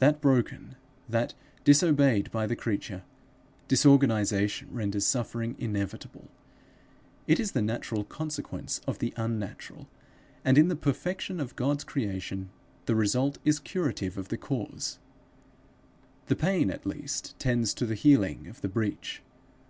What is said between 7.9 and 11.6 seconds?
consequence of the unnatural and, in the perfection of